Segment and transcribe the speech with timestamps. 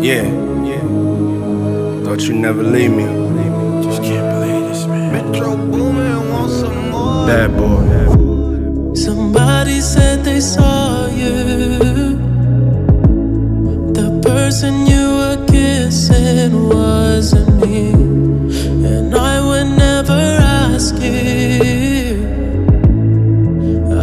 [0.00, 0.22] Yeah,
[0.62, 0.80] yeah.
[2.04, 3.04] Thought you'd never leave me.
[3.82, 5.12] Just can't believe this, man.
[5.32, 7.26] Metro Boomin want some more.
[7.26, 8.94] Bad boy.
[8.94, 12.16] Somebody said they saw you.
[13.92, 17.90] The person you were kissing wasn't me.
[18.86, 22.22] And I would never ask you.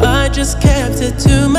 [0.03, 1.54] I just kept it to myself.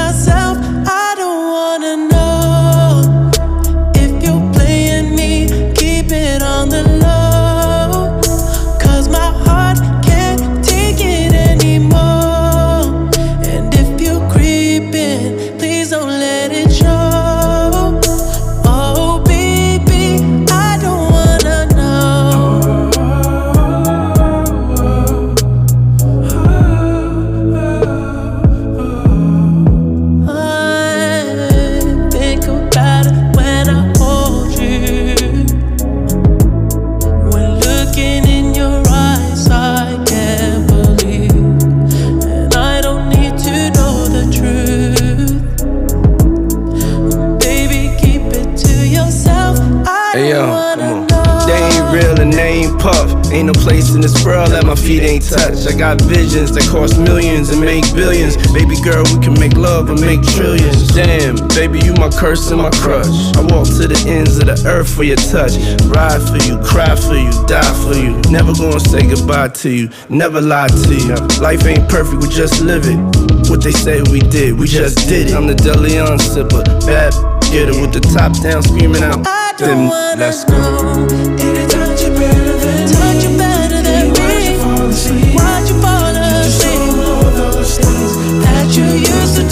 [53.97, 55.67] In this world that my feet ain't touch.
[55.67, 58.37] I got visions that cost millions and make billions.
[58.53, 60.93] Baby girl, we can make love and make trillions.
[60.93, 63.09] Damn, baby, you my curse and my crush.
[63.35, 65.57] I walk to the ends of the earth for your touch.
[65.89, 68.21] Ride for you, cry for you, die for you.
[68.29, 71.17] Never gonna say goodbye to you, never lie to you.
[71.41, 73.01] Life ain't perfect, we just live it.
[73.49, 75.35] What they say we did, we just did it.
[75.35, 77.17] I'm the Deleon sipper, bad
[77.49, 79.25] getter with the top down, screaming out.
[79.59, 79.89] Then
[80.21, 81.56] let's go.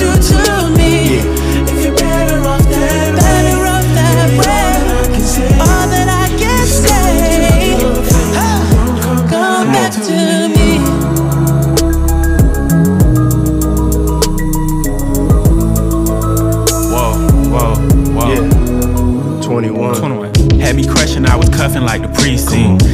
[0.05, 1.19] Do to me.
[1.71, 4.69] If you're better off that better off that way.
[5.61, 7.77] All that I can say,
[8.37, 10.69] ah, come back to me.
[16.93, 17.13] Whoa,
[17.51, 17.75] whoa,
[18.13, 18.29] whoa.
[18.35, 19.43] Yeah.
[19.43, 19.95] 21.
[19.97, 20.61] 21.
[20.61, 22.94] Had me crushing, I was cuffing like the precinct.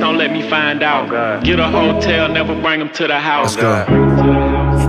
[0.00, 1.44] Don't let me find out.
[1.44, 3.56] Get a hotel, never bring them to the house.
[3.56, 4.79] Let's go.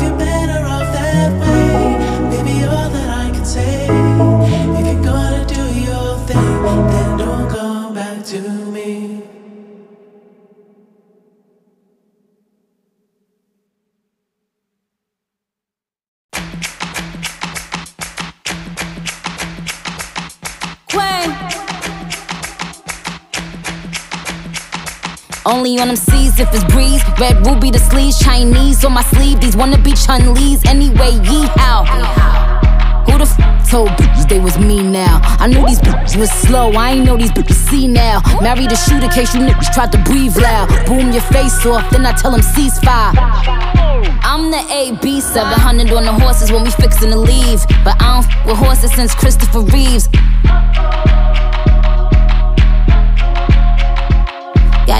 [25.51, 27.03] Only on them seas if it's breeze.
[27.19, 29.41] Red Ruby Da Sleeze, Chinese on my sleeve.
[29.41, 31.11] These wanna be Chun-Li's anyway.
[31.27, 31.83] Yee how?
[33.05, 35.19] Who the f told bitches they was me now?
[35.43, 36.71] I knew these bitches was slow.
[36.71, 38.21] I ain't know these bitches see now.
[38.41, 40.69] Marry the shooter case you niggas tried to breathe loud.
[40.85, 43.11] Boom your face off, then I tell them ceasefire.
[44.23, 47.59] I'm the AB 700 on the horses when we fixin' to leave.
[47.83, 50.07] But I don't f with horses since Christopher Reeves.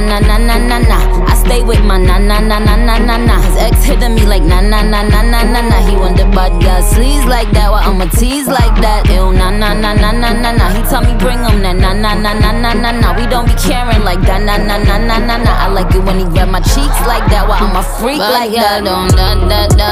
[0.00, 0.78] na na na na na.
[0.78, 0.98] na.
[1.26, 3.36] I stay with my na na na na na na na.
[3.42, 5.76] His ex hitting me like na na na na na na na.
[5.86, 9.06] He the bad girl sleeves like that, while I'ma tease like that.
[9.08, 10.66] Ew na na na na na na na.
[10.74, 13.08] He tell me bring him na na na na na na na na.
[13.16, 15.52] We don't be caring like that na na na na na na.
[15.64, 18.52] I like it when he grab my cheeks like that, while I'm a freak like
[18.52, 18.84] that.
[18.84, 19.90] don't da da da.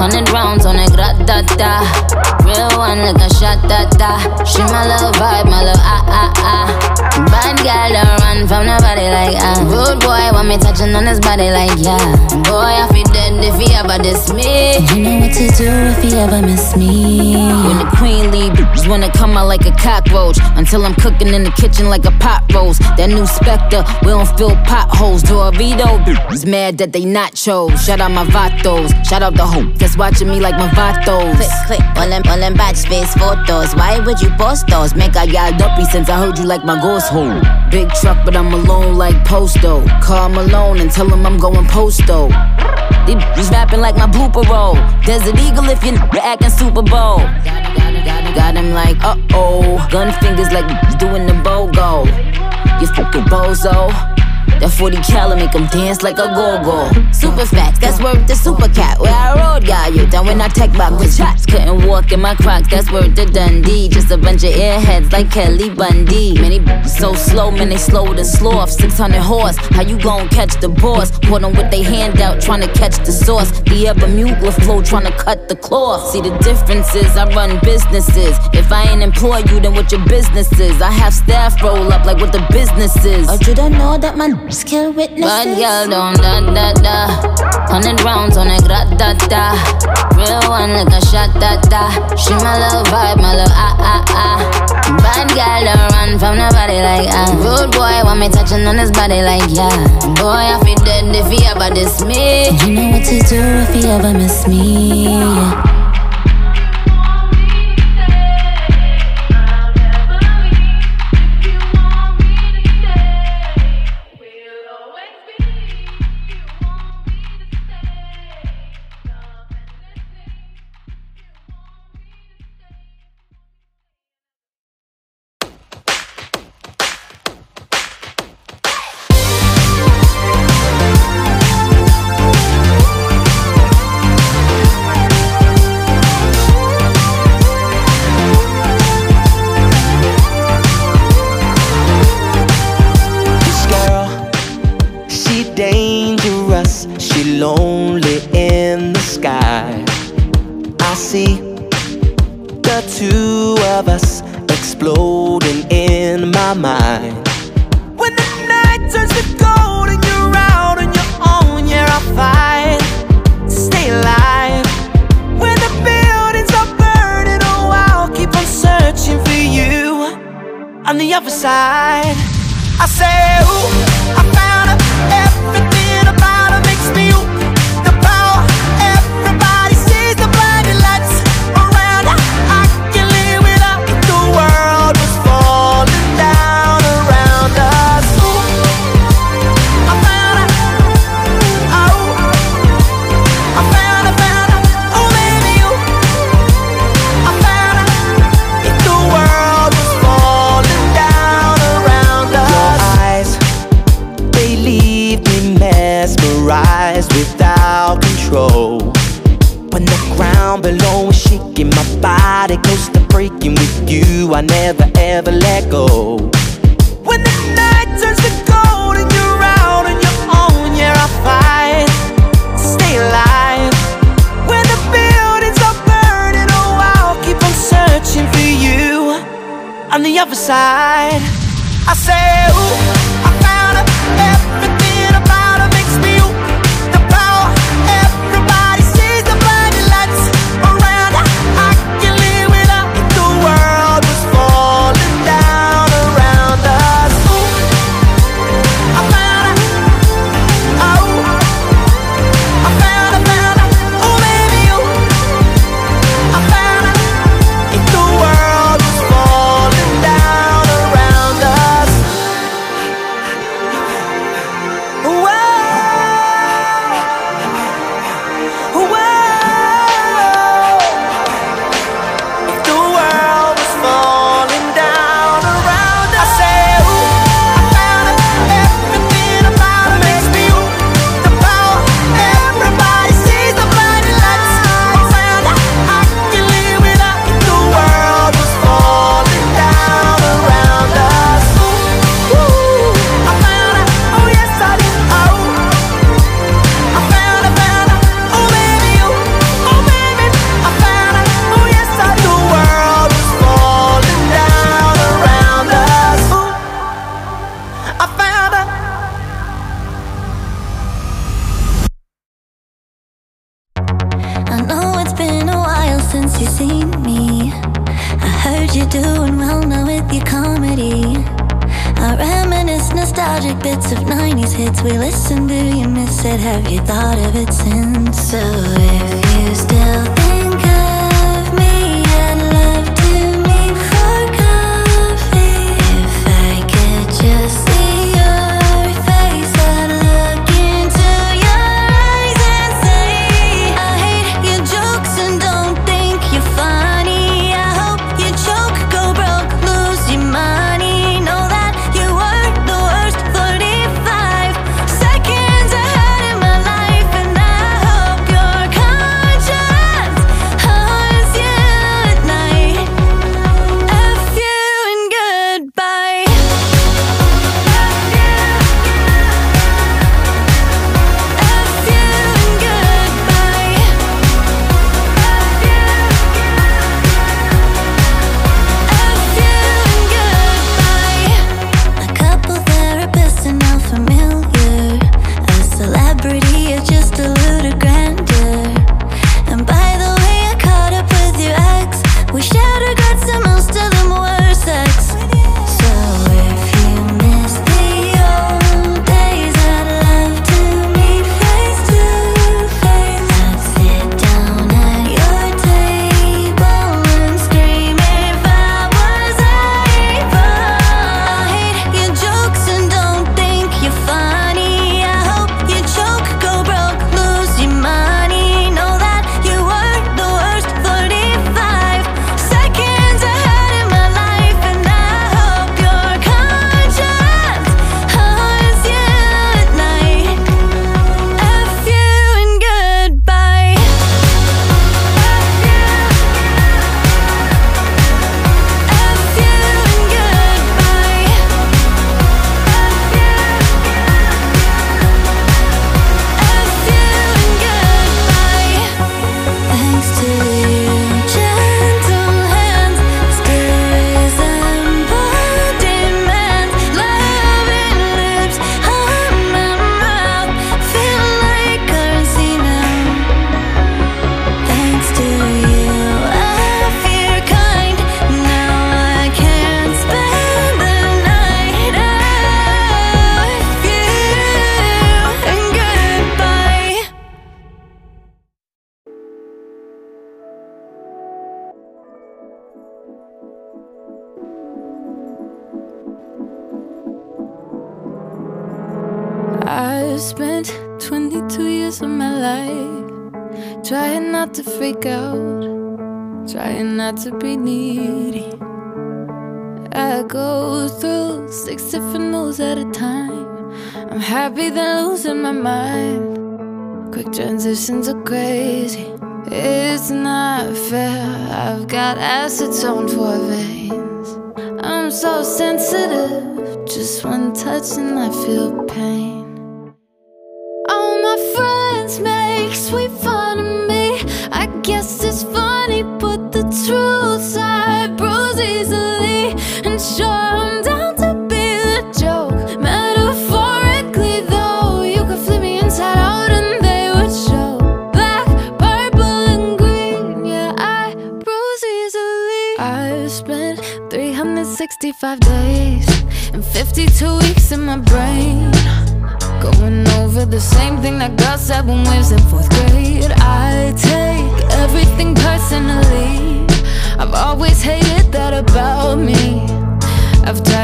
[0.00, 1.84] Hundred rounds on a grat da da.
[2.46, 4.16] Real one like a shot da da.
[4.48, 6.66] She my love vibe, my love ah ah ah.
[7.28, 9.60] Bad girl don't run from nobody like ah.
[9.68, 11.98] Rude boy want me touching on his body like yeah.
[12.48, 14.78] Boy I feel dead if he ever diss me.
[14.94, 17.36] You know what to do if he ever miss me.
[17.66, 20.38] When the queen leave, bitches wanna come out like a cockroach.
[20.56, 22.80] Until I'm cooking in the kitchen like a pot roast.
[22.96, 25.22] That new Spectre, we don't fill potholes.
[25.22, 27.78] Dorito, bitches mad that they nachos.
[27.84, 28.90] Shout out my vatos.
[29.04, 31.36] Shout out the hoe that's watching me like my vatos.
[31.36, 33.74] Click, click, all them, all them bad space photos.
[33.74, 34.94] Why would you post those?
[34.94, 37.40] Make I got duppy since I heard you like my ghost hole.
[37.70, 39.84] Big truck, but I'm alone like Posto.
[40.02, 42.28] Call Malone and tell him I'm going posto.
[43.06, 44.74] These bitches rapping like my blooper roll.
[45.04, 47.18] Desert Eagle if you're acting Super Bowl.
[48.34, 49.88] Got him like, uh oh.
[49.90, 50.66] Gun fingers like
[50.98, 52.06] doing the BOGO.
[52.80, 54.19] You fucking bozo.
[54.60, 56.90] That 40 cal make him dance like a go-go.
[57.12, 59.00] Super fat, that's worth the super cat.
[59.00, 61.46] Where I rode, got you down when I tech back with shots.
[61.46, 63.88] Couldn't walk in my crocs, that's worth the Dundee.
[63.88, 66.34] Just a bunch of airheads like Kelly Bundy.
[66.34, 68.70] Many so slow, man, they slower than sloth.
[68.70, 71.10] 600 horse, how you gon' catch the boss?
[71.20, 73.50] Put them with they hand out, trying to catch the sauce.
[73.70, 76.12] The mutla flow, trying to cut the cloth.
[76.12, 78.36] See the differences, I run businesses.
[78.52, 80.82] If I ain't employ you, then what your business is?
[80.82, 83.28] I have staff roll up like what the business is.
[83.28, 85.24] Or you don't know that man kill witnesses?
[85.24, 86.98] Bad girl don't da da da.
[87.70, 89.54] Hundred rounds on a grat da da.
[90.18, 91.88] Real one like a shot da da.
[92.16, 94.38] She my love vibe, my love ah ah ah.
[94.98, 97.30] Bad girl don't run from nobody like ah.
[97.38, 99.70] Rude boy want me touching on his body like yeah.
[100.18, 102.50] Boy I feel dead if he ever diss me.
[102.66, 105.20] You know what to do if he ever miss me.
[105.20, 105.69] Yeah.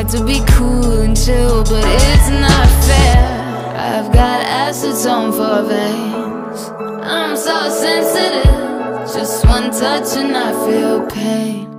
[0.09, 3.77] to be cool and chill, but it's not fair.
[3.77, 6.71] I've got acetone for veins.
[7.03, 8.53] I'm so sensitive.
[9.13, 11.76] Just one touch and I feel pain.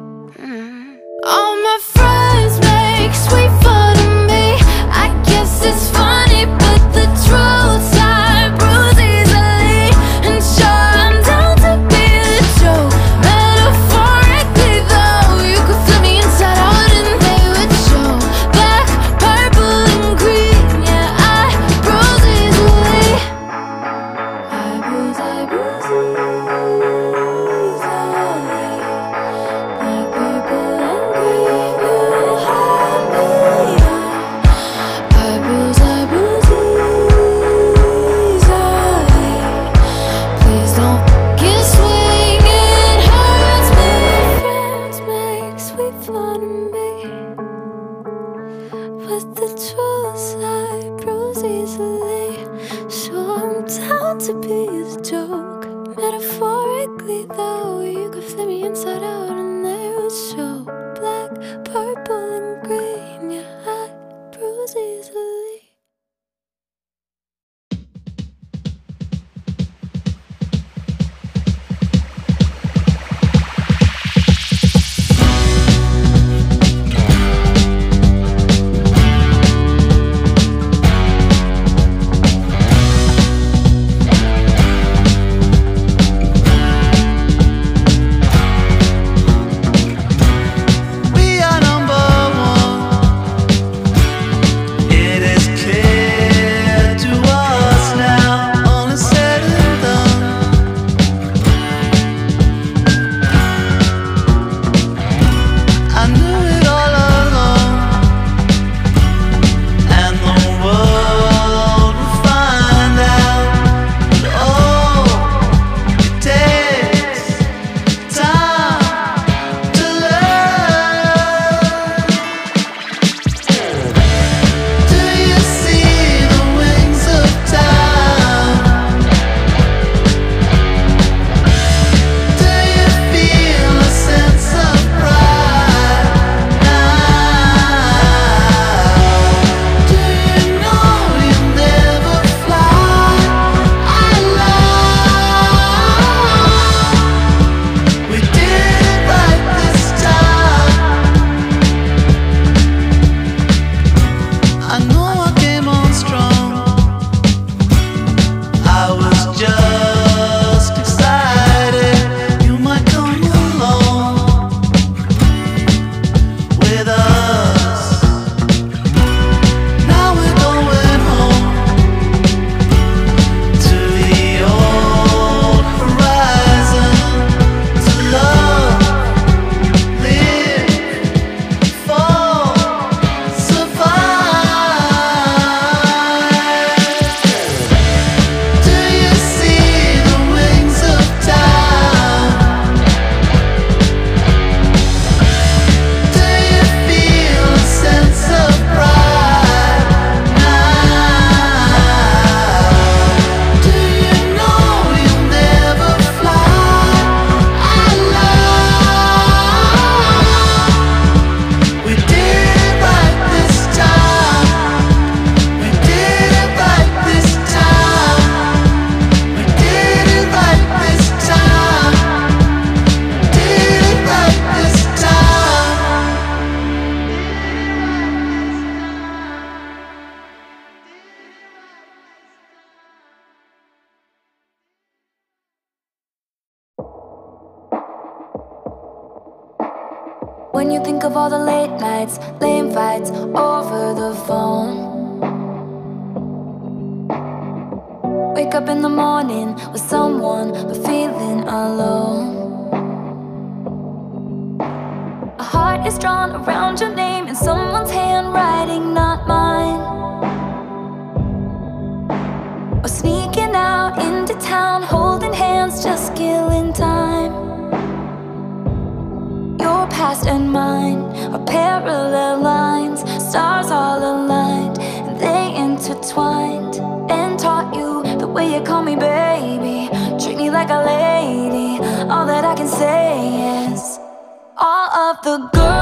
[285.28, 285.77] the girl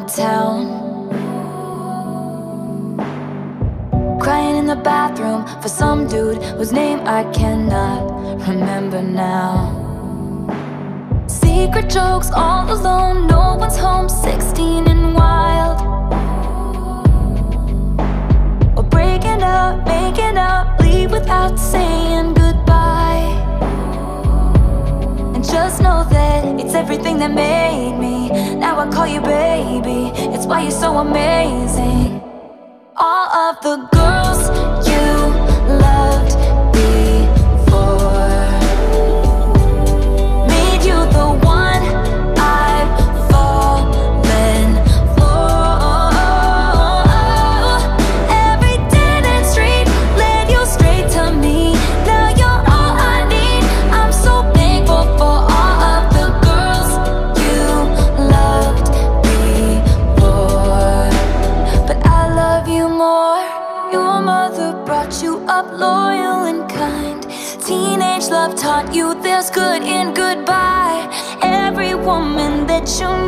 [0.00, 1.08] the town.
[4.20, 8.02] Crying in the bathroom for some dude whose name I cannot
[8.46, 9.72] remember now.
[11.26, 15.78] Secret jokes all alone, no one's home, 16 and wild.
[18.76, 23.35] Or breaking up, making up, leave without saying goodbye.
[25.56, 28.28] Just know that it's everything that made me.
[28.56, 30.12] Now I call you baby.
[30.34, 32.15] It's why you're so amazing.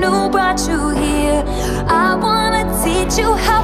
[0.09, 1.43] Knew brought you here.
[1.89, 3.63] I wanna teach you how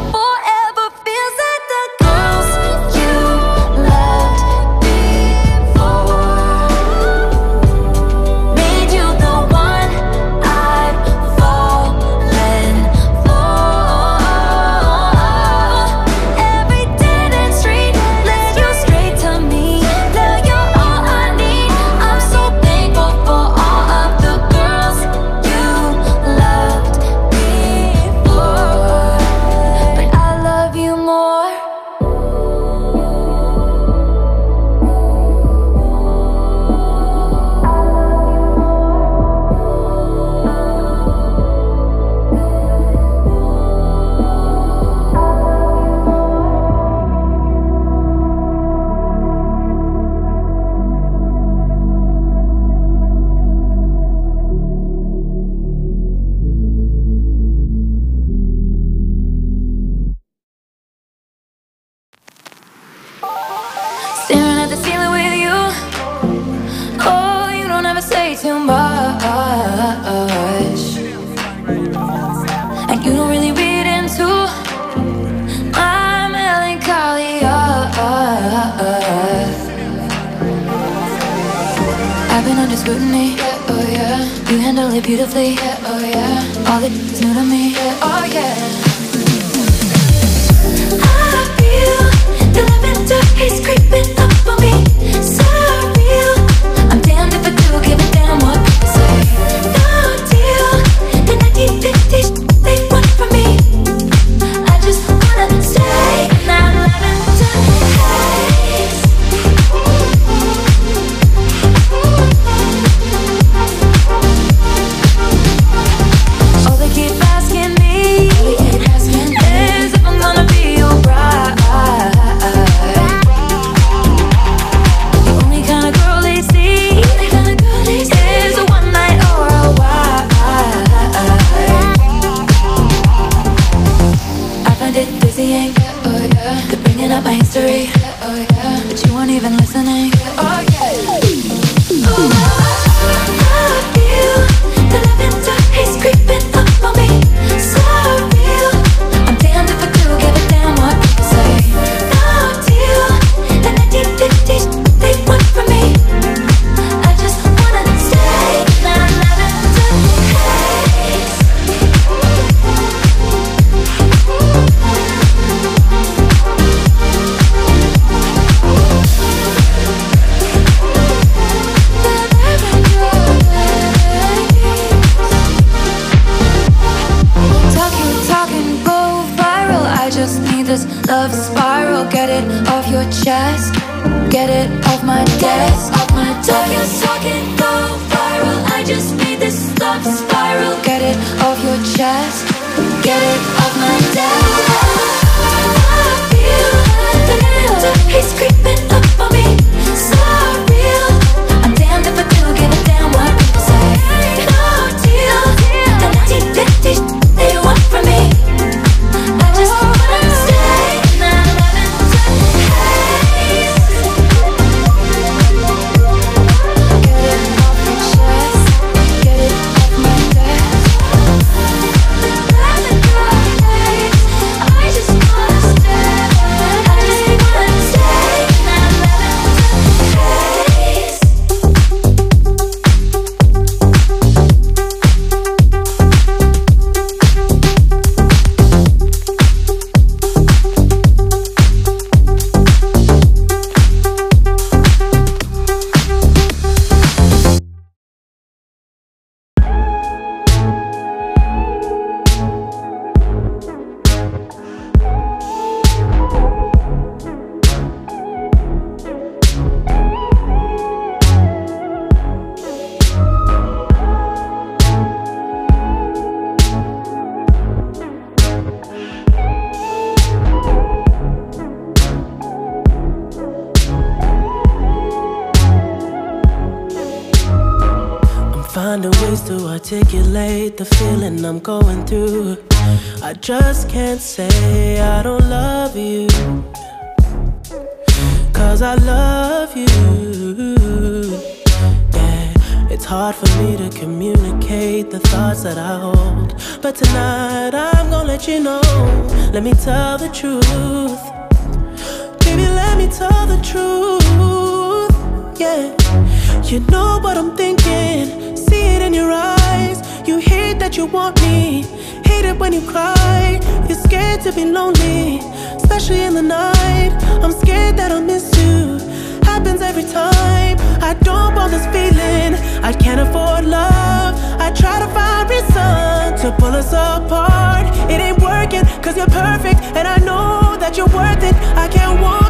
[317.44, 318.96] I'm scared that I'll miss you.
[319.44, 320.78] Happens every time.
[321.02, 322.54] I don't want this feeling.
[322.82, 324.32] I can't afford love.
[324.58, 327.84] I try to find reason to pull us apart.
[328.10, 329.82] It ain't working, cause you're perfect.
[329.94, 331.54] And I know that you're worth it.
[331.76, 332.43] I can't want.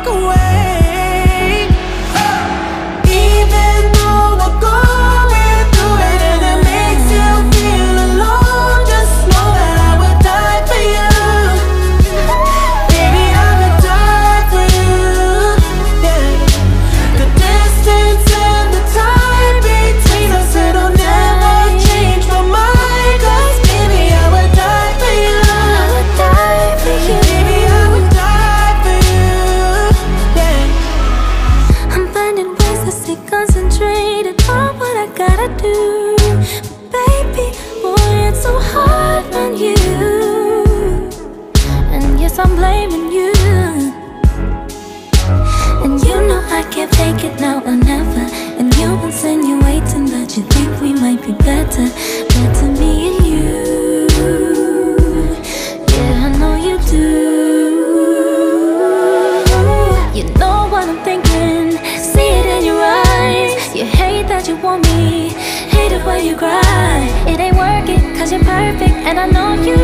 [69.17, 69.84] I know you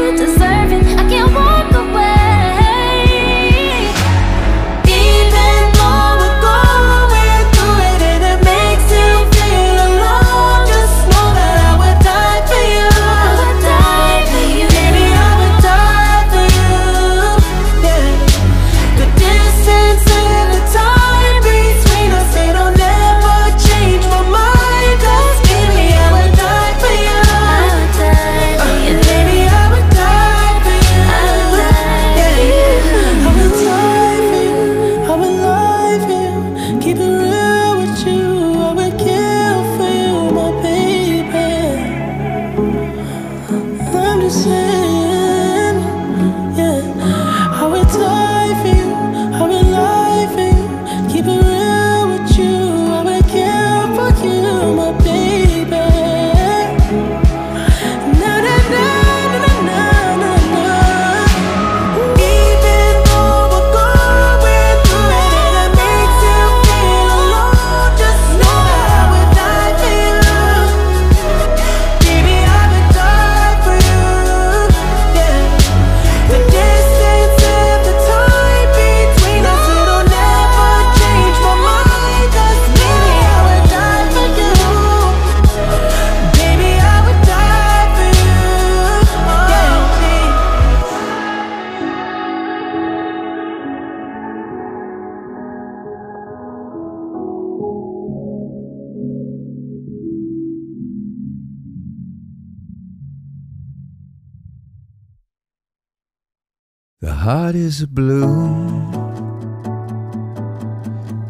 [107.50, 108.92] heart is blue.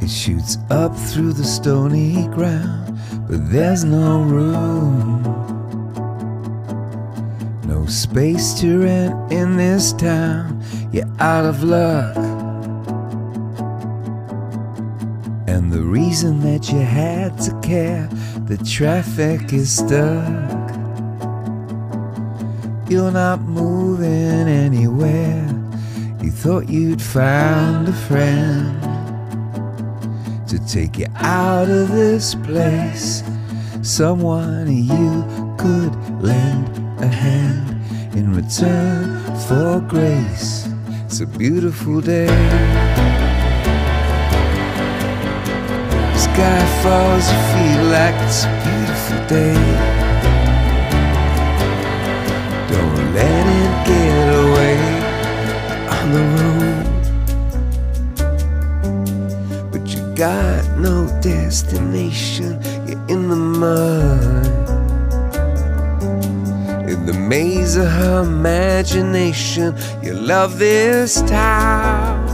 [0.02, 5.22] It shoots up through the stony ground, but there's no room.
[7.66, 12.16] No space to rent in this town, you're out of luck.
[15.46, 18.08] And the reason that you had to care,
[18.44, 20.68] the traffic is stuck.
[22.90, 25.59] You're not moving anywhere
[26.30, 28.80] you thought you'd found a friend
[30.48, 33.24] to take you out of this place.
[33.82, 35.24] Someone you
[35.58, 36.68] could lend
[37.02, 37.82] a hand
[38.16, 40.68] in return for grace.
[41.06, 42.28] It's a beautiful day.
[46.16, 49.58] Sky falls, you feel like it's a beautiful day.
[52.70, 53.59] Don't let it
[56.12, 56.86] the road.
[59.72, 64.46] But you got no destination, you're in the mud.
[66.88, 72.26] In the maze of her imagination, you love this town.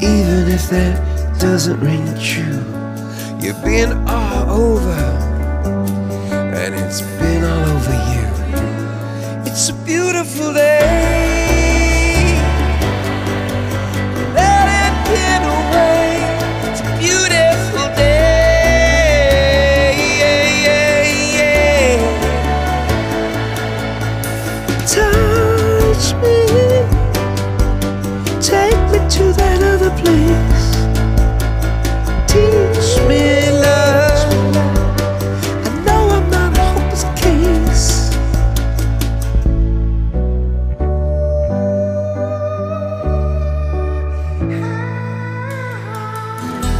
[0.00, 1.00] Even if that
[1.40, 2.64] doesn't ring true,
[3.40, 5.22] you've been all over
[6.62, 8.24] and it's been all over you.
[9.50, 11.31] It's a beautiful day.
[30.00, 30.64] Place.
[32.32, 34.20] Teach me love.
[35.66, 38.10] I know I'm not a hopeless case.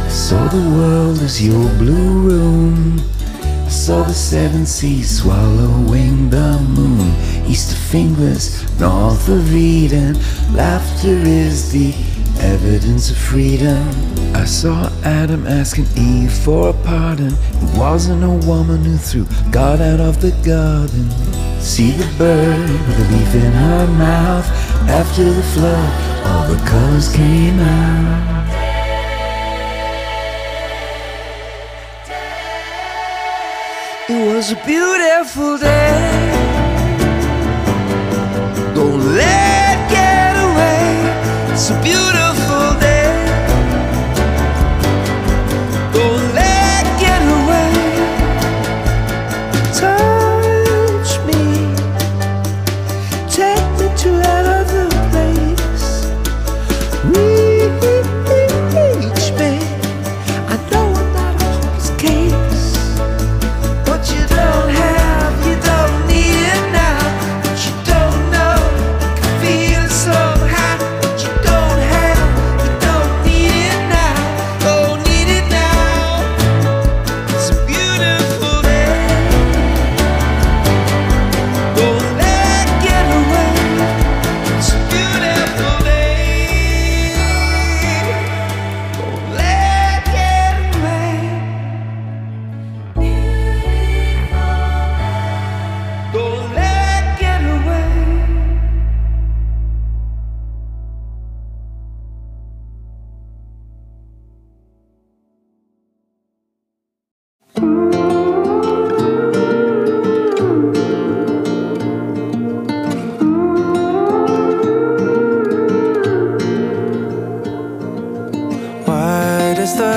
[0.07, 2.99] I the world as your blue room.
[3.65, 7.13] I saw the seven seas swallowing the moon.
[7.47, 10.15] East of fingers, north of Eden.
[10.53, 11.91] Laughter is the
[12.43, 13.87] evidence of freedom.
[14.35, 17.33] I saw Adam asking Eve for a pardon.
[17.33, 21.09] It wasn't a woman who threw God out of the garden.
[21.59, 24.47] See the bird with a leaf in her mouth.
[24.89, 25.93] After the flood,
[26.25, 28.33] all the colors came out.
[34.09, 36.29] It was a beautiful day.
[38.75, 39.62] Don't let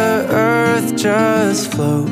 [0.06, 2.08] the earth just float?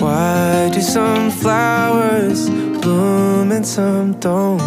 [0.00, 2.48] Why do some flowers
[2.82, 4.60] bloom and some don't?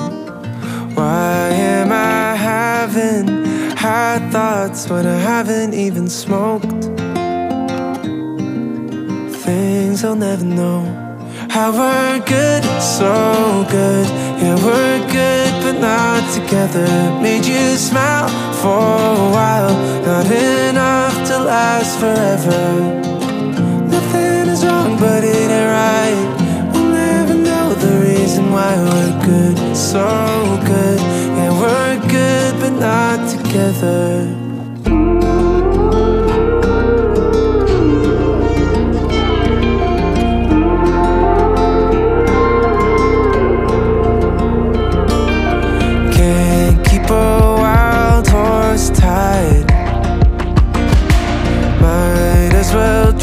[0.97, 3.27] Why am I having
[3.83, 6.83] high thoughts when I haven't even smoked?
[9.45, 10.81] Things I'll never know.
[11.55, 12.63] How we're good,
[12.99, 13.13] so
[13.77, 14.07] good.
[14.41, 16.87] Yeah, we're good, but not together.
[17.21, 18.29] Made you smile
[18.65, 18.97] for
[19.27, 19.75] a while,
[20.09, 22.63] not enough to last forever.
[23.95, 26.23] Nothing is wrong, but it ain't right.
[26.71, 30.07] We'll never know the reason why we're good, so
[30.71, 30.99] good.
[31.37, 34.44] Yeah, we're good, but not together.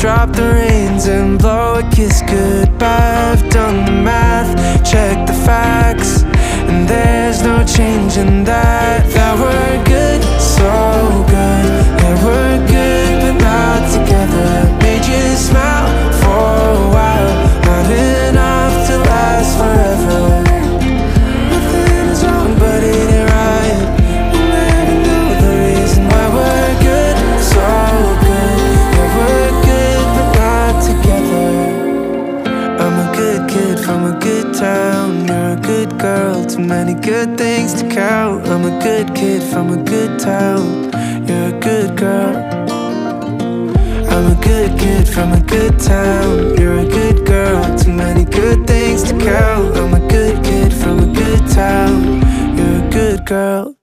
[0.03, 3.30] Drop the reins and blow a kiss goodbye.
[3.30, 4.50] I've done the math,
[4.84, 6.24] check the facts,
[6.68, 9.09] and there's no changing that.
[9.14, 10.72] That we're good, so
[11.30, 11.66] good.
[12.03, 14.76] Yeah, we're good, but not together.
[14.82, 16.11] Made you smile
[36.03, 38.48] girl, too many good things to count.
[38.48, 40.90] I'm a good kid from a good town.
[41.28, 42.34] You're a good girl.
[44.11, 46.59] I'm a good kid from a good town.
[46.59, 49.76] You're a good girl, too many good things to count.
[49.76, 52.20] I'm a good kid from a good town.
[52.57, 53.76] You're a good girl.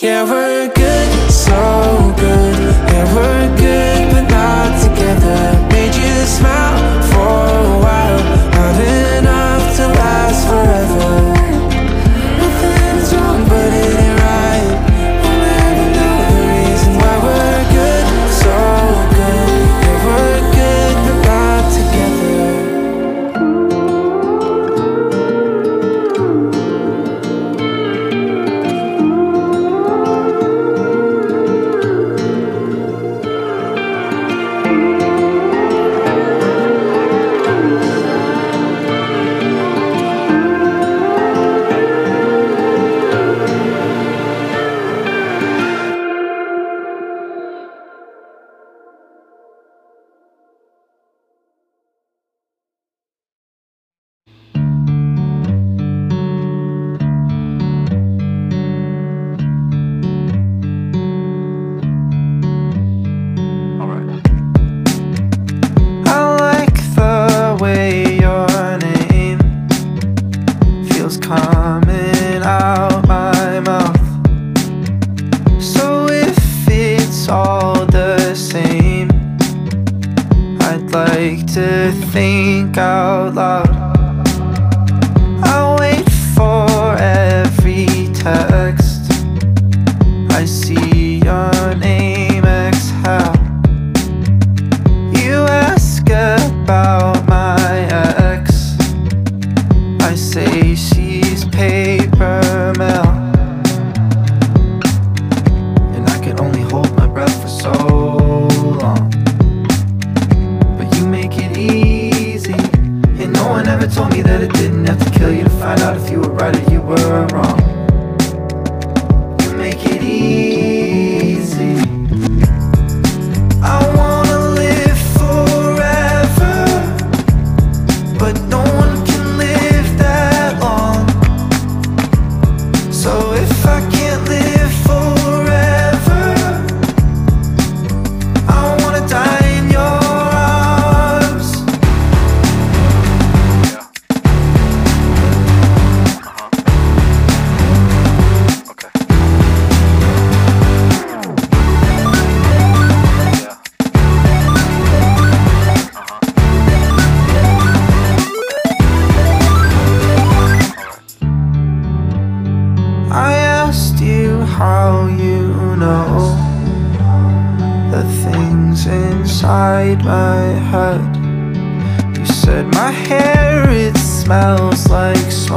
[0.00, 2.56] Yeah, we're good, so good.
[2.90, 5.40] Yeah, we're good, but not together.
[5.72, 7.34] Made you smile for
[7.66, 8.22] a while.
[8.54, 8.76] Not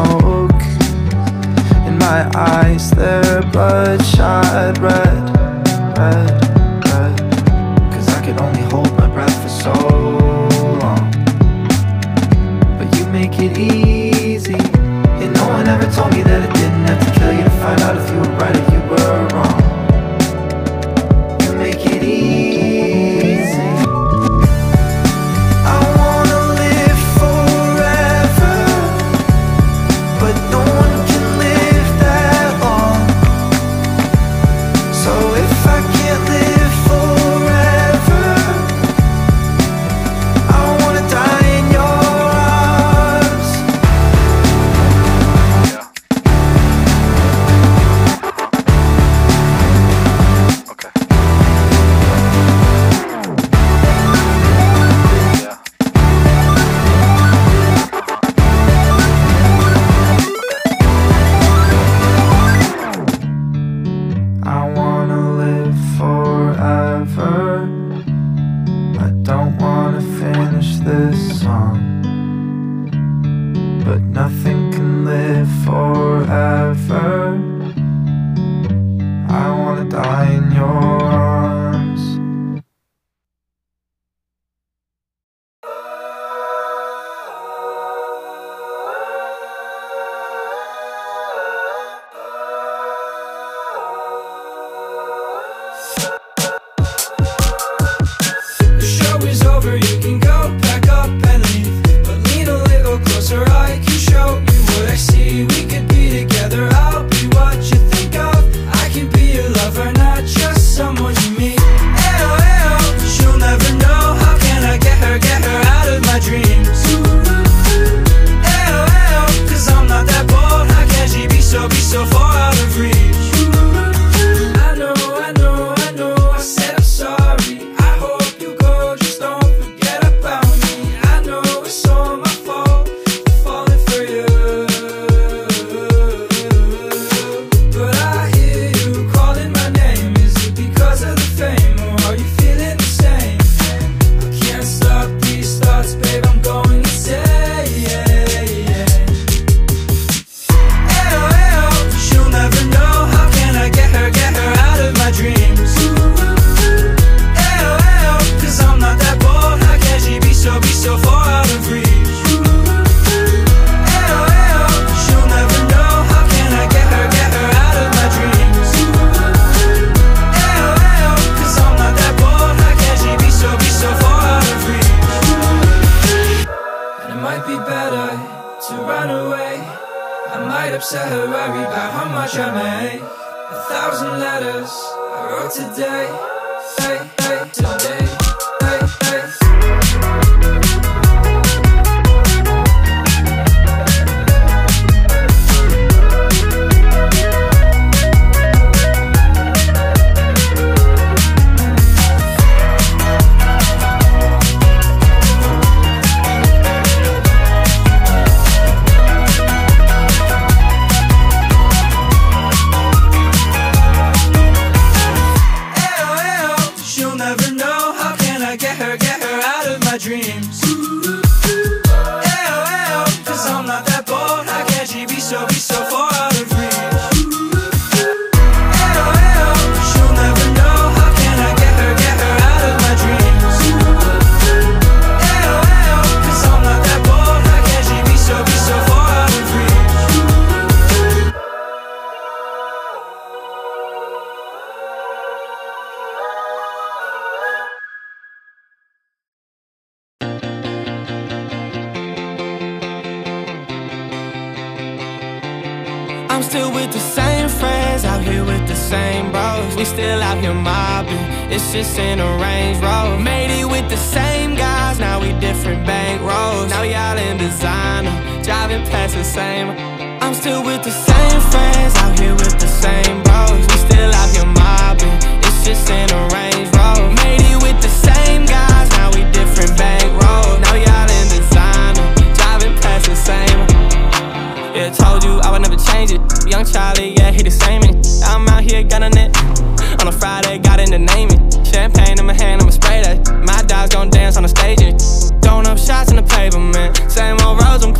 [0.07, 0.63] smoke
[1.85, 5.23] And my eyes, they're bloodshot red,
[5.97, 6.41] red,
[6.87, 7.17] red
[7.93, 9.73] Cause I can only hold my breath for so
[10.81, 11.11] long.
[12.77, 14.59] But you make it easy
[15.21, 16.56] And no one ever told me that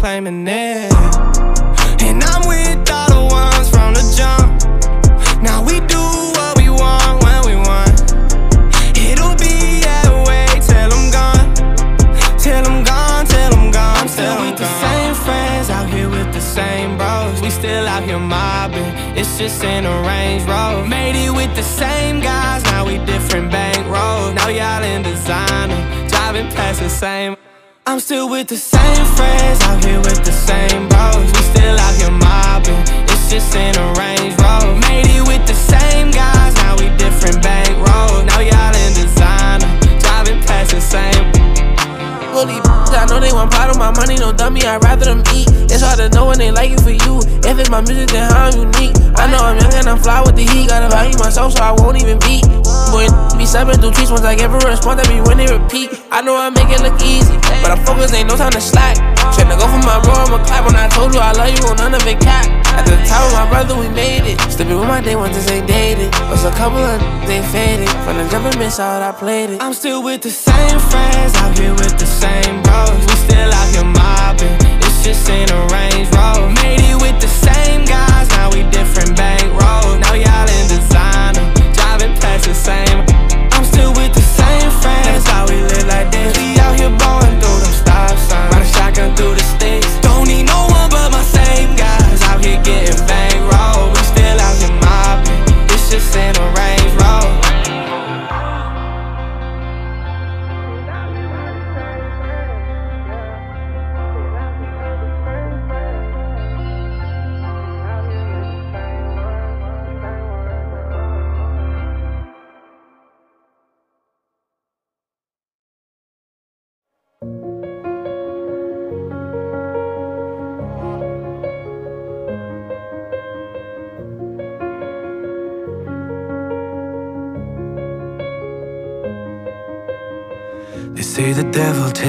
[0.08, 0.97] old roads, I'm
[28.08, 31.28] still with the same friends out here with the same bros.
[31.28, 34.80] We still out here mobbing, it's just in a Range Rover.
[34.88, 37.68] Made it with the same guys, now we different bank.
[37.84, 39.68] Now y'all in designer,
[40.00, 41.20] driving past the same.
[42.32, 42.64] Fully
[42.96, 45.52] I know they want part of my money, no dummy, I'd rather them eat.
[45.68, 47.20] It's hard to know when they like it for you.
[47.44, 48.96] If it's my music, then how I'm unique.
[49.20, 50.72] I know I'm young and I'm fly with the heat.
[50.72, 52.48] Gotta value myself so I won't even beat.
[52.88, 55.97] Boy, be stepping through tweets once I give a response, that be when they repeat.
[56.18, 58.98] I know I make it look easy, but I'm focused, ain't no time to slack.
[59.38, 61.78] Tryna go for my bro, I'ma clap when I told you I love you, on
[61.78, 62.50] none of it cap.
[62.74, 64.42] At the top of my brother, we made it.
[64.50, 66.10] Slipping with my day ones, this ain't dated.
[66.34, 66.98] Was a couple of
[67.30, 67.86] they faded.
[68.02, 69.62] From the jump and miss out, I played it.
[69.62, 72.98] I'm still with the same friends, out here with the same bros.
[72.98, 76.50] We still out here mobbing, it's just in a Range Rover.
[76.66, 80.02] Made it with the same guys, now we different bank rolls.
[80.02, 81.46] Now y'all in designer,
[81.78, 83.06] driving past the same.
[85.18, 86.47] That's how we live like this.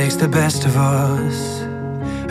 [0.08, 1.60] Takes the best of us.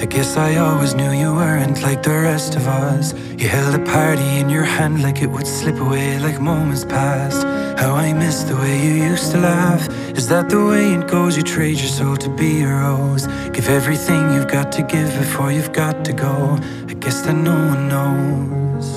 [0.02, 3.14] I guess I always knew you weren't like the rest of us.
[3.38, 7.44] You held a party in your hand like it would slip away like moments passed.
[7.80, 9.84] How I miss the way you used to laugh.
[10.18, 11.38] Is that the way it goes?
[11.38, 13.28] You trade your soul to be a rose.
[13.56, 16.58] Give everything you've got to give before you've got to go.
[16.92, 18.88] I guess that no one knows.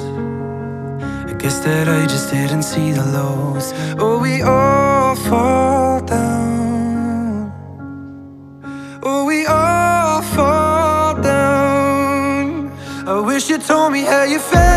[1.30, 3.74] I guess that I just didn't see the lows.
[3.98, 6.49] Oh, we all fall down.
[14.00, 14.69] Me how you felt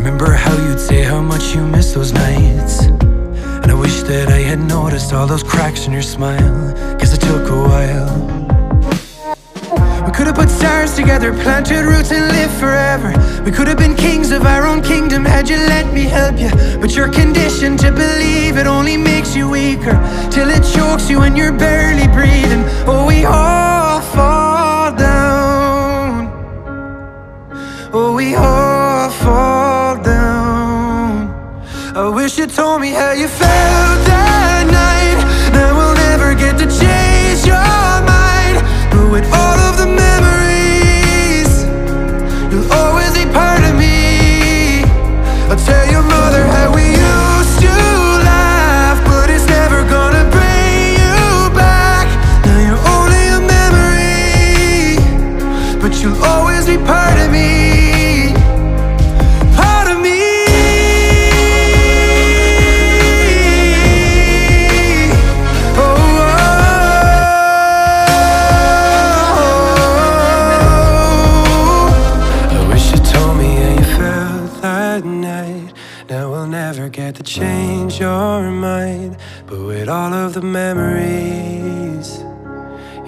[0.00, 2.86] remember how you'd say how much you miss those nights.
[3.62, 7.20] And I wish that I had noticed all those cracks in your smile, cause it
[7.20, 8.10] took a while.
[10.06, 13.12] We could have put stars together, planted roots and lived forever.
[13.44, 16.50] We could have been kings of our own kingdom had you let me help you.
[16.80, 19.96] But you're conditioned to believe it only makes you weaker.
[20.30, 22.64] Till it chokes you and you're barely breathing.
[22.88, 26.30] Oh, we all fall down.
[27.92, 28.69] Oh, we all
[32.40, 34.29] you told me how you felt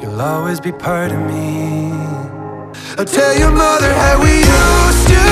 [0.00, 1.92] You'll always be part of me.
[2.98, 5.22] I'll tell your mother how we used to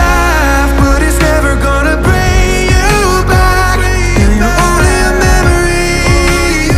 [0.00, 3.78] laugh, but it's never gonna bring you back.
[4.38, 6.70] You're only a memory,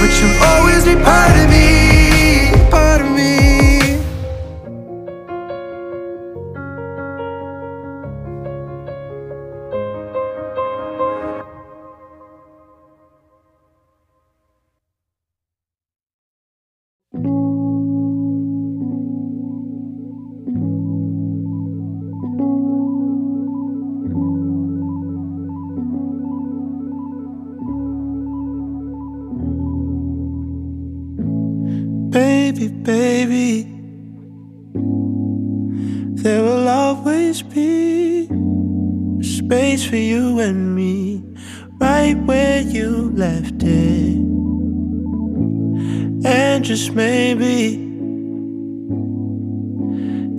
[0.00, 1.71] but you'll always be part of me.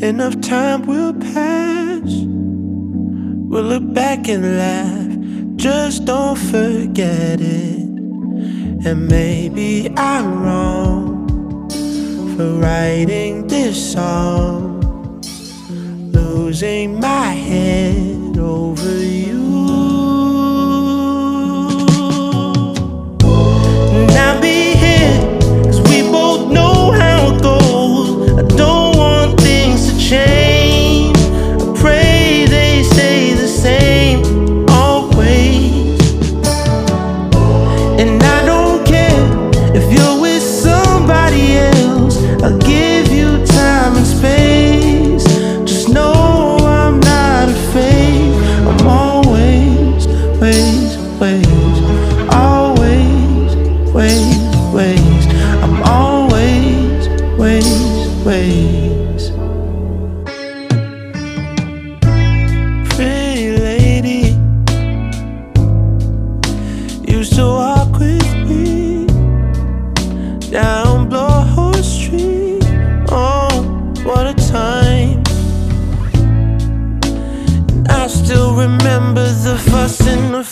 [0.03, 2.01] Enough time will pass.
[3.49, 5.55] We'll look back and laugh.
[5.55, 7.87] Just don't forget it.
[8.85, 11.69] And maybe I'm wrong
[12.35, 14.81] for writing this song.
[16.11, 19.42] Losing my head over you.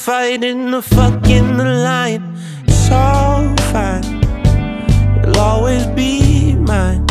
[0.01, 2.35] fighting the fucking line.
[2.65, 4.03] It's all fine.
[5.23, 7.05] You'll always be mine.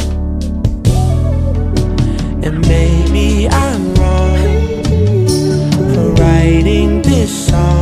[2.43, 4.39] And maybe I'm wrong
[5.95, 7.80] for writing this song.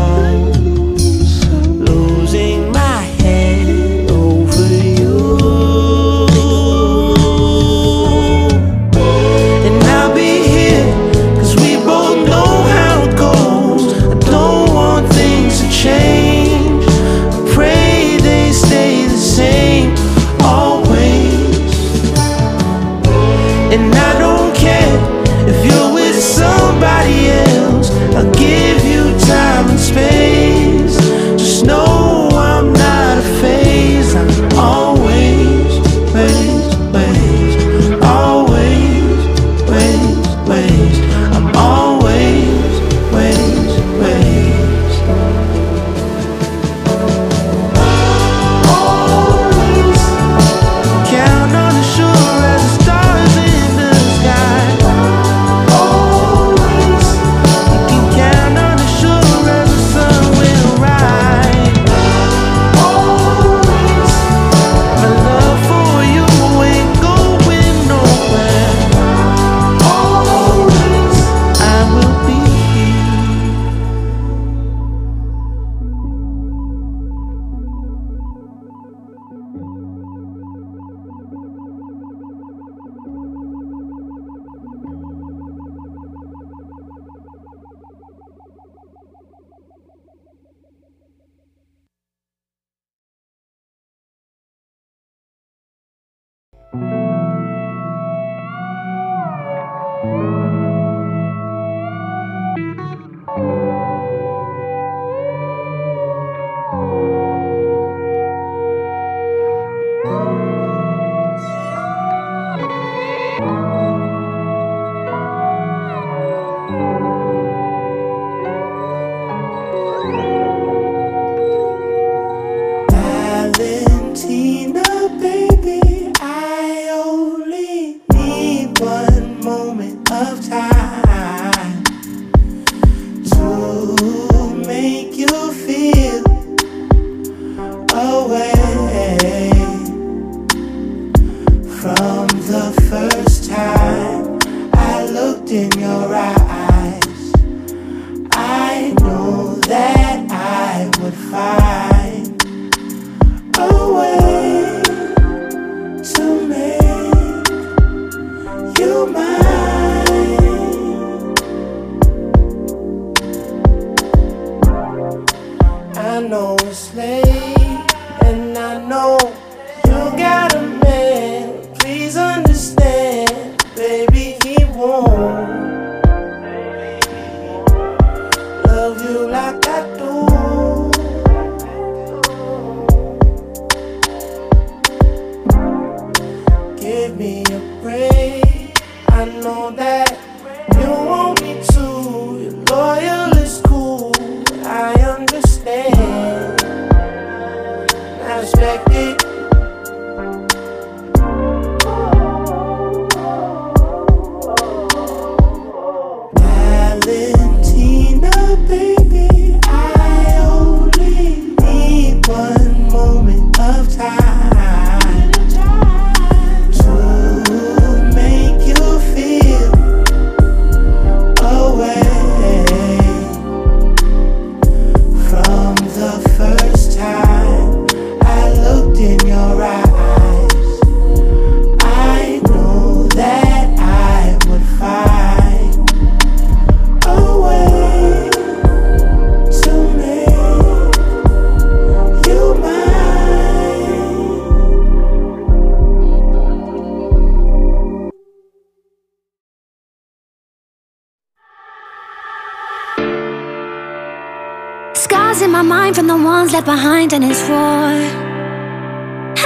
[256.68, 257.88] Behind, and it's for.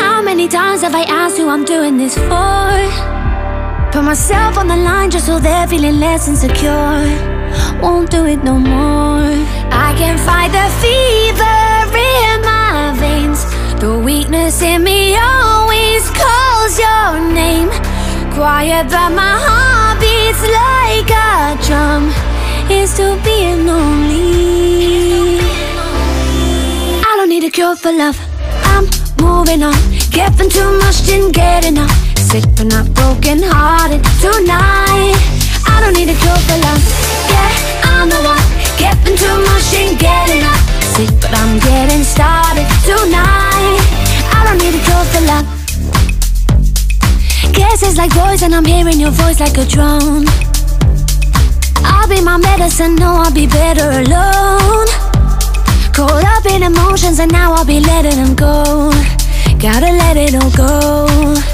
[0.01, 2.73] How many times have I asked who I'm doing this for?
[3.93, 7.03] Put myself on the line just so they're feeling less insecure.
[7.81, 9.31] Won't do it no more.
[9.87, 11.61] I can fight the fever
[12.25, 13.41] in my veins.
[13.83, 17.11] The weakness in me always calls your
[17.43, 17.71] name.
[18.35, 21.31] Quiet, but my heart beats like a
[21.67, 22.03] drum.
[22.79, 25.02] Is to being lonely.
[27.53, 28.19] Cure for love.
[28.65, 28.89] I'm
[29.21, 29.77] moving on.
[30.11, 31.93] Giving too much, didn't get enough.
[32.17, 35.17] Sick but not broken hearted tonight.
[35.69, 36.83] I don't need a cure for love.
[37.29, 37.53] Yeah,
[37.93, 38.41] I'm the one.
[38.81, 40.63] Giving too much, didn't get enough.
[40.97, 43.85] Sick but I'm getting started tonight.
[44.33, 45.47] I don't need a cure for love.
[47.53, 50.25] Guess it's like voice and I'm hearing your voice like a drone.
[51.85, 55.02] I'll be my medicine, no, I'll be better alone.
[56.03, 58.91] Caught up in emotions and now I'll be letting them go.
[59.61, 61.07] Gotta let it all go.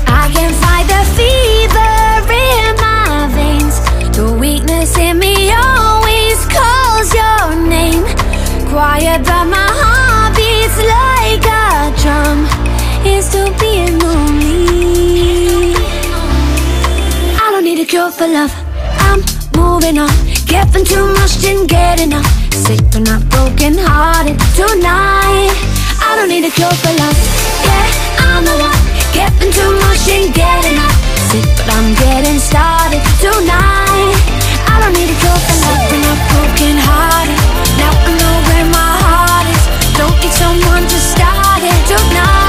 [0.06, 1.92] I can fight the fever
[2.32, 3.76] in my veins.
[4.16, 8.04] The weakness in me always calls your name.
[8.72, 12.48] Quiet, but my heart beats like a drum.
[13.04, 15.74] Is still being lonely.
[17.36, 18.54] I don't need a cure for love.
[19.06, 19.20] I'm
[19.54, 20.08] moving on.
[20.46, 22.37] Giving too much, didn't get enough.
[22.58, 25.54] Sick but not broken hearted tonight.
[26.02, 27.18] I don't need a cure for love.
[27.64, 27.86] Yeah,
[28.26, 28.82] I'm the one.
[29.14, 30.98] Giving too much, didn't get enough.
[31.30, 34.18] Sick but I'm getting started tonight.
[34.68, 35.80] I don't need a cure for love.
[35.86, 37.40] Sick but not broken hearted.
[37.78, 39.64] Now I know where my heart is.
[39.96, 42.47] Don't need someone to start it tonight.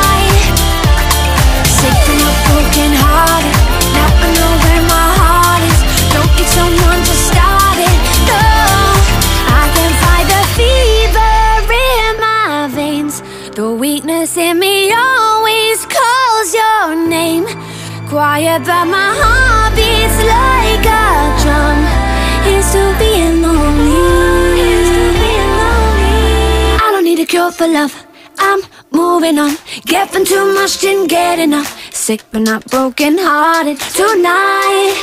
[27.39, 27.95] Cure for love.
[28.37, 28.61] I'm
[28.91, 29.55] moving on.
[29.85, 31.71] Giving too much, didn't get enough.
[31.93, 34.95] Sick but not broken hearted tonight.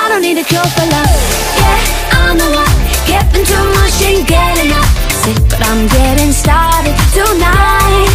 [0.00, 1.12] I don't need a cure for love.
[1.60, 1.80] Yeah,
[2.16, 2.76] I'm the one.
[3.10, 4.90] Giving too much, didn't get enough.
[5.22, 8.08] Sick but I'm getting started tonight.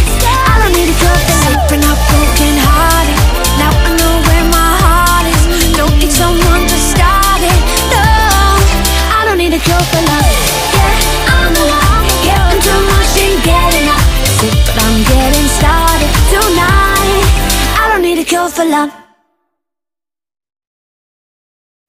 [0.50, 1.46] I don't need a cure for love.
[1.46, 2.07] Sick but not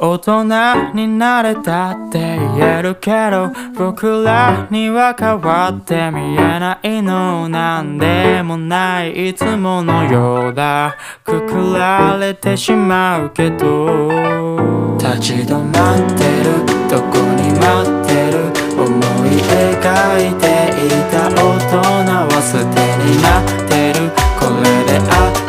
[0.02, 0.46] 大人
[0.94, 10.96] になれたって言えるけど僕らには変わって見えないのなんでもないいつものようだ。
[11.26, 14.96] くくられてしまうけど。
[14.98, 16.66] 立ち止まってる。
[16.90, 18.40] どこに待ってる。
[18.80, 18.88] 思
[19.26, 19.84] い描
[20.16, 20.46] いて
[20.86, 24.10] いた大人は捨てになってる。
[24.40, 25.49] これで合って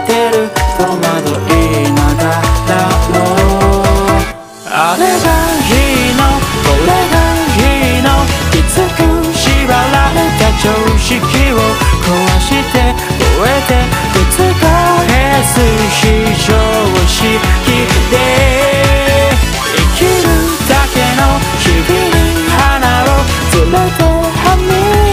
[5.01, 6.21] れがいいの
[6.61, 7.17] これが
[7.57, 8.09] いいの
[8.53, 9.01] きつく
[9.33, 11.17] 縛られた常識
[11.53, 11.57] を
[12.05, 12.85] 壊して
[13.37, 13.71] 終えて
[14.15, 14.45] 覆
[15.43, 15.57] す
[15.91, 16.05] 非
[16.45, 16.53] 常
[17.09, 17.19] 識
[18.11, 18.15] で
[19.61, 20.29] 生きる
[20.69, 21.21] だけの
[21.59, 22.21] 日々に
[22.51, 22.61] 花
[23.05, 23.25] を
[23.57, 24.63] 連れてはみ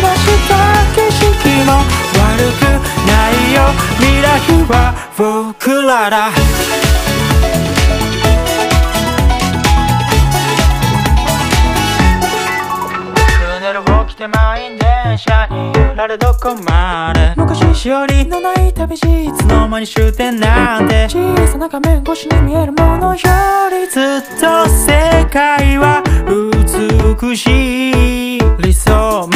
[0.03, 0.51] 出した
[0.95, 1.23] 景色
[1.65, 1.69] も
[2.17, 2.61] 悪く
[3.07, 3.57] ないよ。
[3.99, 4.25] 未来
[4.67, 4.71] は
[5.17, 6.86] 僕らだ。
[14.17, 17.35] て満員電車に揺られどこまで？
[17.37, 21.07] 昔しおりのない旅路いつの間に終点なんて。
[21.07, 23.21] 小さな画面越しに見えるものよ
[23.69, 28.39] りずっと世界は美しい。
[28.59, 29.29] 理想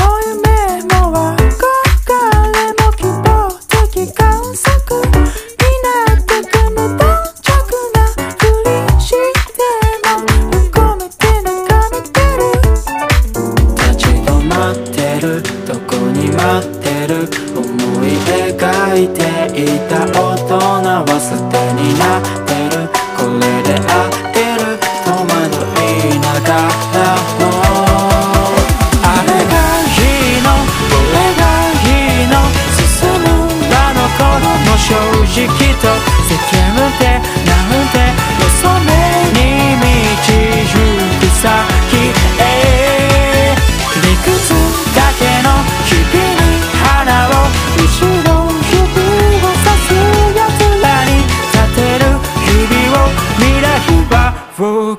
[21.92, 22.41] Yeah.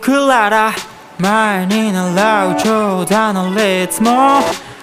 [0.05, 0.72] 僕らだ
[1.16, 4.40] 前に習う長蛇の列も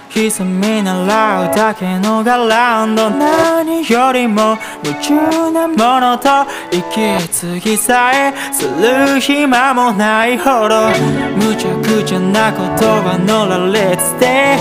[0.09, 6.29] 潜み習うだけのガランド何よりも夢中なものと
[6.71, 10.87] 息継ぎさえする暇もないほど
[11.35, 14.55] 無茶苦茶な言葉の羅列で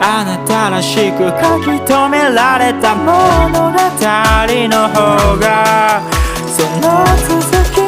[0.00, 3.76] あなたらしく書き留められた物語
[4.68, 6.00] の方が
[6.46, 7.85] その続き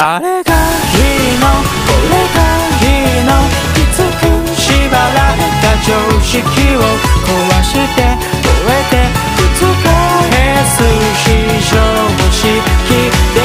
[0.00, 1.50] あれがいいの
[1.82, 2.38] これが
[2.78, 3.34] いいの
[3.74, 4.62] きつく縛
[4.94, 5.90] られた常
[6.22, 6.86] 識を
[7.26, 7.34] 壊
[7.64, 8.06] して
[8.42, 9.02] 超えて
[9.58, 9.66] 覆
[10.66, 10.86] す
[11.18, 11.26] 非
[11.66, 11.74] 常
[12.30, 12.46] 識
[13.34, 13.38] で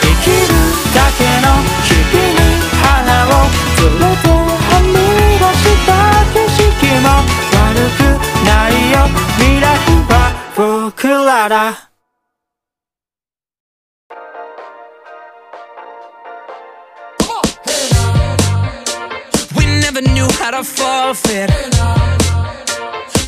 [0.00, 0.52] 生きる
[0.94, 1.48] だけの
[1.80, 2.44] 日々に
[2.82, 3.48] 花を
[3.80, 4.92] 連れてはみ
[5.40, 5.88] 出した
[6.34, 6.60] 景色
[7.00, 7.08] も
[7.56, 7.98] 悪く
[8.44, 8.94] ないよ
[9.38, 9.64] 未来
[10.10, 10.12] は
[10.54, 11.89] 僕らだ
[20.00, 21.50] never knew how to forfeit.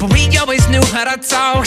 [0.01, 1.67] But we always knew how to talk.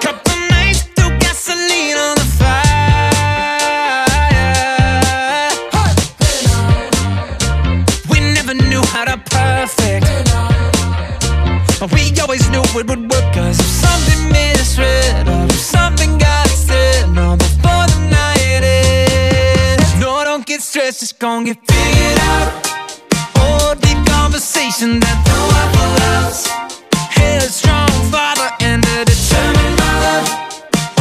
[0.00, 2.70] Couple nights threw gasoline on the fire.
[8.10, 10.06] We never knew how to perfect.
[11.80, 13.34] But we always knew it would work.
[13.34, 20.00] Cause if something misread or if something got said, no, before the night ends.
[20.00, 22.69] No, don't get stressed, it's gonna get figured out.
[24.30, 26.46] Conversation that no one allows.
[27.10, 30.22] Headstrong father and a determined mother.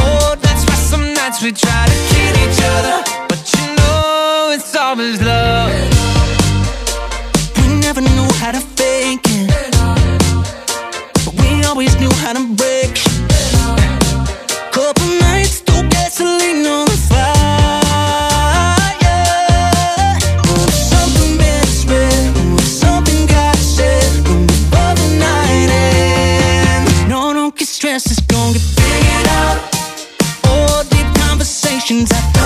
[0.01, 2.97] Oh, that's why some nights we try to kill each other.
[3.29, 5.68] But you know it's always love.
[27.79, 29.69] Stressed, it's gonna get figured out.
[30.43, 32.38] Oh, deep conversations I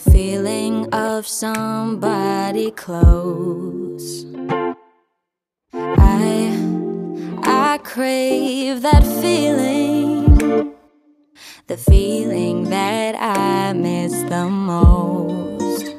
[0.00, 4.24] the feeling of somebody close.
[5.72, 6.56] I,
[7.42, 10.74] I crave that feeling,
[11.66, 15.96] the feeling that I miss the most.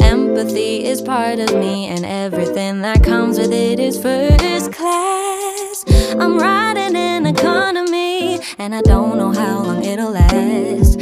[0.00, 5.84] Empathy is part of me, and everything that comes with it is first class.
[6.12, 11.01] I'm riding in economy, and I don't know how long it'll last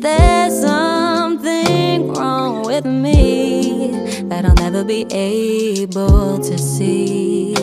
[0.00, 3.90] there something wrong with me
[4.24, 7.54] that I'll never be able to see?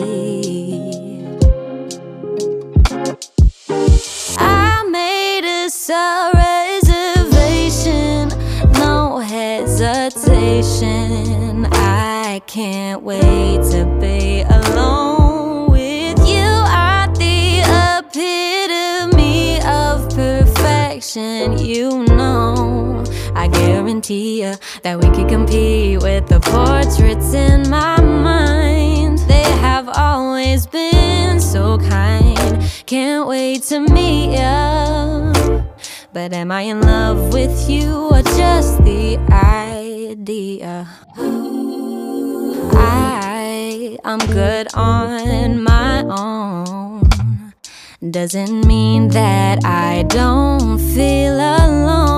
[4.38, 5.68] I made a
[6.34, 8.28] reservation,
[8.74, 10.46] no hesitation.
[11.72, 15.17] I can't wait to be alone.
[20.98, 23.04] perfection, you know.
[23.34, 29.18] I guarantee you that we could compete with the portraits in my mind.
[29.28, 32.64] They have always been so kind.
[32.86, 35.64] Can't wait to meet you.
[36.12, 40.88] But am I in love with you or just the idea?
[42.74, 46.67] I, I'm good on my own
[48.00, 52.17] doesn't mean that I don't feel alone.